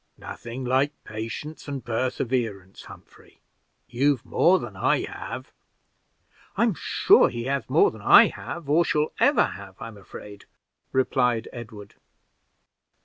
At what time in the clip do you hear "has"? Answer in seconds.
7.43-7.69